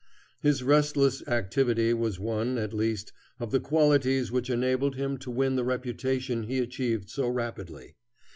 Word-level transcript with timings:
His 0.41 0.63
restless 0.63 1.21
activity 1.27 1.93
was 1.93 2.19
one, 2.19 2.57
at 2.57 2.73
least, 2.73 3.13
of 3.39 3.51
the 3.51 3.59
qualities 3.59 4.31
which 4.31 4.49
enabled 4.49 4.95
him 4.95 5.19
to 5.19 5.29
win 5.29 5.55
the 5.57 5.63
reputation 5.63 6.45
he 6.45 6.57
achieved 6.57 7.07
so 7.07 7.27
rapidly. 7.27 7.93